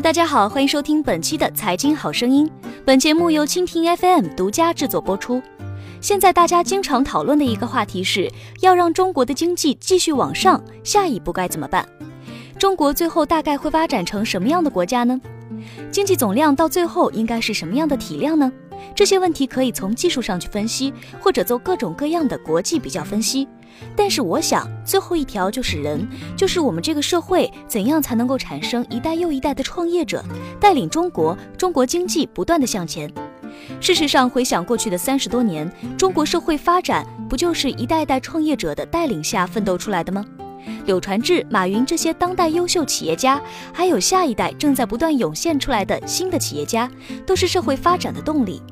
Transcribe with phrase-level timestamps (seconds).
[0.00, 2.48] 大家好，欢迎收听本期的财经好声音。
[2.84, 5.42] 本节目由蜻蜓 FM 独家制作播出。
[6.02, 8.30] 现在大家经常讨论的一个话题是，
[8.60, 11.88] 要让中国的经济继续往上，下一步该怎么办？
[12.58, 15.18] 中国最后大概会发展成什么样的国家呢？
[15.90, 18.52] 经济总量到最后应该是什么样的体量呢？
[18.94, 23.48] 这些问题可以从技术上去分析，或者做各种各样的国际比较分析。
[23.96, 30.24] 但是我想，最后一条就是人，就是我们这个社会怎样才能够产生一代又一代的创业者，
[30.60, 33.10] 带领中国中国经济不断的向前。
[33.80, 40.24] 事实上，回想过去的三十多年，中国社会发展不就是一代代创业者的带领下奋斗出来的吗？
[40.84, 43.40] 柳传志、马云这些当代优秀企业家，
[43.72, 46.90] 还有下一代正在不断涌现出来的新的企业家，
[47.24, 48.62] 都是社会发展的动力。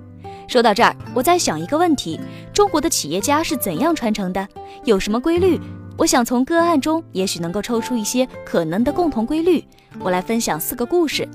[0.47, 2.21] 说到这儿，我在想一个问题：
[2.53, 4.47] 中国的企业家是怎样传承的？
[4.85, 5.61] 有什么规律？
[5.97, 9.65] 我想从个案中，也许能够抽出一些可能的共同规律。
[10.01, 11.29] 我来分享四个故事。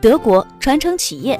[0.00, 1.38] 德国传承企业。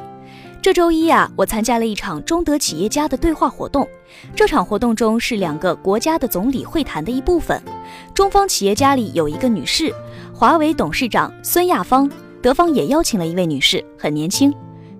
[0.62, 3.89] 这周一啊，我参加了一场中德企业家的对话活动。
[4.37, 7.62] 这场活动中是两个国家的总理会谈的一部分。
[8.12, 9.95] 中方企业家里有一个女士，
[10.34, 12.11] 华为董事长孙亚芳。
[12.43, 14.53] 德方也邀请了一位女士，很年轻。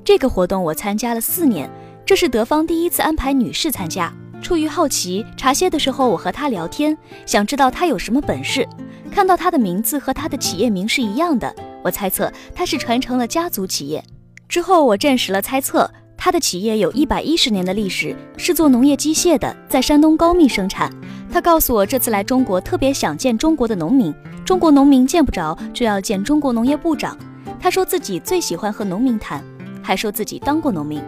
[0.05, 1.71] 这个活动我参加了四年。
[2.05, 4.12] 这是德方第一次安排女士参加。
[4.43, 8.67] 出于好奇，茶歇的时候我和她聊天，想知道她有什么本事。
[9.12, 14.03] 看到她的名字和她的企业名是一样的，我猜测她是传承了家族企业。
[14.48, 20.91] 之后我证实了猜测，她的企业有一百一十年的历史，是做农业机械的，在山东高密生产。
[21.31, 24.12] 她告诉我，这次来中国特别想见中国的农民，
[24.45, 27.17] 中国农民见不着，就要见中国农业部长。
[27.61, 29.45] 她说自己最喜欢和农民谈，
[29.83, 31.01] 还说自己当过农民。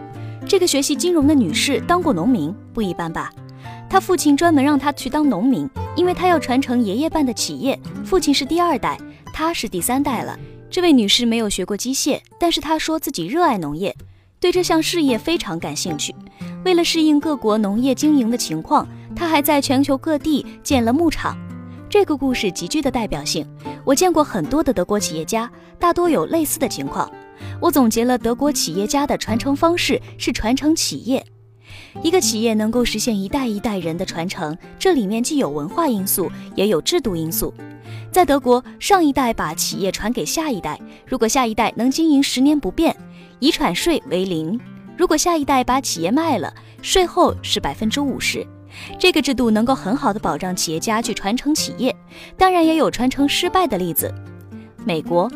[0.45, 3.31] 这个学习金融的女士当过农民，不一般吧？
[3.89, 7.79] 她父亲专门让她去当农民，因为她要传承爷爷办的企业。
[8.05, 8.97] 父亲是第二代，
[9.33, 10.37] 她是第三代了。
[10.69, 13.95] 这位女士没有学过机械，但是她说自己热爱农业，
[14.39, 16.13] 对这项事业非常感兴趣。
[16.65, 21.37] 为了适应各国农业经营的情况，她还在全球各地建了牧场。
[21.89, 23.47] 这个故事极具的代表性。
[23.85, 25.49] 我见过很多的德国企业家，
[25.79, 27.09] 大多有类似的情况。
[27.59, 31.25] 我总结了德国企业家的传承方式是传承企业。
[32.01, 37.53] 一个企业能够实现一代一代人的传承，这里面既有文化因素，也有制度因素。
[38.11, 42.95] 在德国，上一代把企业传给下一代，如果下一代能经营十年不变，
[43.39, 44.57] 遗产税为零；
[44.97, 48.45] 如果下一代把企业卖了，税后是百分之五十。
[48.99, 51.95] 这个制度能够很好的保障企业家去传承企业。
[52.37, 54.13] 当然，也有传承失败的例子。
[54.85, 55.31] 美国，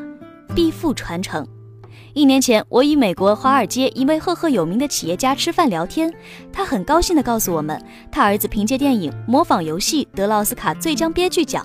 [0.56, 1.48] 必富传承。
[2.18, 6.12] 一年前，我与美国华尔街一位赫赫有名的企业家吃饭聊天，
[6.52, 7.80] 他很高兴地告诉我们，
[8.12, 11.64] 他儿子凭借电影《模仿游戏》得了奥斯卡最佳编剧奖。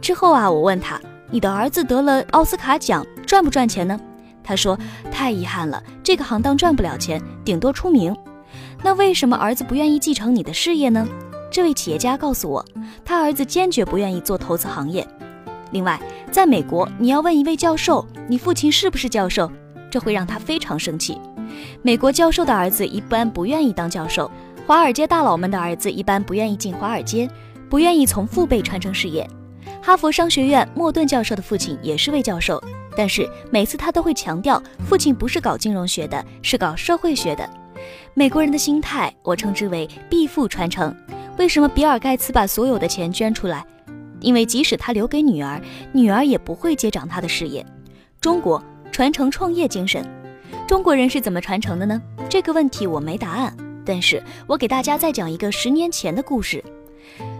[0.00, 0.98] 之后啊，我问他
[1.30, 4.00] ：“你的儿子得了奥斯卡奖，赚不赚钱呢？”
[4.42, 4.78] 他说
[5.12, 8.16] ：“太遗憾了，这个行当赚不了钱，顶多出名。”
[8.82, 11.06] 那为什么儿子不愿意继承你的事业呢？
[11.50, 12.64] 这位企业家告诉我，
[13.04, 15.06] 他儿子坚决不愿意做投资行业。
[15.72, 16.00] 另外，
[16.32, 19.52] 在美国，你要问一位教授：“你父亲是不是教授？”
[19.94, 21.16] 这会让他非常生气。
[21.80, 24.28] 美国教授的儿子一般不愿意当教授，
[24.66, 27.30] 华尔街大佬们的儿子一般不愿意进华尔街，
[27.70, 29.24] 不愿意从父辈传承事业。
[29.80, 32.60] 哈佛商学院莫顿教授的父亲也是位教授，
[32.96, 37.48] 但是每次他都会强调，父亲不是搞金融学的，是搞社会学的。
[38.14, 40.92] 美国人的心态，我称之为必富传承。
[41.38, 43.64] 为什么比尔盖茨把所有的钱捐出来？
[44.18, 45.62] 因为即使他留给女儿，
[45.92, 47.64] 女儿也不会接掌他的事业。
[48.20, 48.60] 中国。
[48.94, 50.08] 传承创业精神，
[50.68, 52.00] 中国人是怎么传承的呢？
[52.30, 53.52] 这个问题我没答案，
[53.84, 56.62] 但是我给大家再讲一个十年前的故事。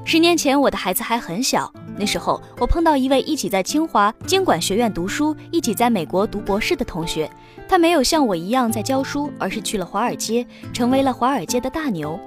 [0.04, 7.31] 十年前我的孩子还很小，那时候我碰到一位一起在清华经管学院读书、一起在美国读博士的同学，
[7.69, 12.19] 他没有像我一样在教书，而是去了华尔街，成为了华尔街的大牛。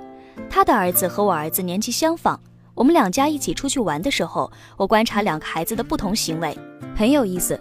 [0.49, 2.39] 他的儿子和我儿子年纪相仿，
[2.73, 6.57] 我们两家一起出去玩的时候，我观察两个孩子的不同行为，
[6.95, 7.59] 很有意思。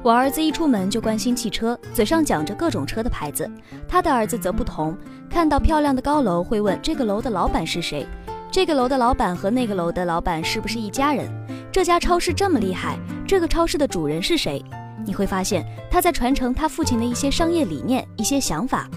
[0.00, 3.50] 我儿子一出门就关心汽车，嘴上讲着各种车的牌子。
[3.88, 4.96] 他的儿子则不同，
[5.28, 8.06] 看到漂亮的高楼会问这个楼的老板是谁，
[8.50, 11.28] 这个楼的老板和那个楼的老板是不是一家人？
[11.72, 12.96] 这家超市这么厉害，
[13.26, 14.64] 这个超市的主人是谁？
[15.04, 18.88] 你会发现他在传承他父亲的一些商业理念、一些想法。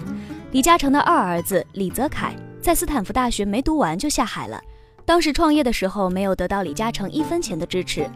[0.52, 4.60] 李嘉诚的二儿子李泽楷在斯坦福大学没读完就下海了。
[5.04, 8.08] 当时创业的时候没有得到李嘉诚一分钱的支持，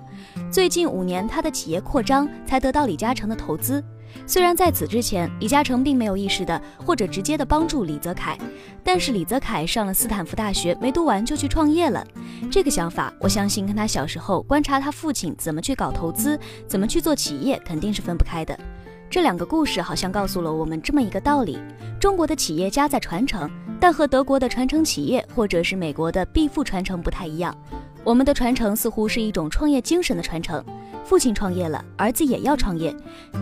[0.51, 3.83] 最近五年他的企业扩张才得到李嘉诚的投资。
[4.25, 8.39] 虽然在此之前李嘉诚并没有意识的或者直接的帮助李泽楷，
[8.83, 12.07] 但是李泽楷上了斯坦福大学没读完就去创业了，
[12.51, 18.59] 这个想法我相信跟他小时候观察他父亲怎么去搞投资、怎么去做企业肯定是分不开的。
[19.09, 21.59] 这两个故事好像告诉了我们这么一个道理：
[22.01, 23.49] 中国的企业家在传承，
[23.81, 27.57] 但和德国的传承企业或者是美国的必富传承不太一样。
[28.03, 30.63] 我们的传承似乎是一种创业精神的传承，
[31.05, 32.95] 父亲创业了，儿子也要创业，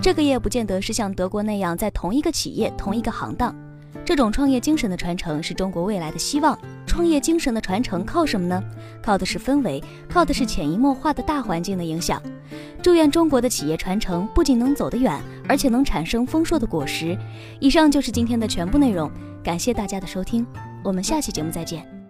[0.02, 3.54] 这个也不见得是像德国那样在同一个企业、同一个行当。
[4.04, 6.58] 这种创业精神的传承是中国未来的希望。
[6.94, 8.62] 创业精神的传承靠什么呢？
[9.02, 12.22] 靠的是氛围，靠的是潜移默化的大环境的影响。
[12.80, 17.18] 祝愿中国的企业传承不仅能走得远，而且能产生丰硕的果实。
[17.58, 19.10] 以上就是今天的全部内容，
[19.42, 20.46] 感谢大家的收听，
[20.84, 22.03] 我们下期节目再见。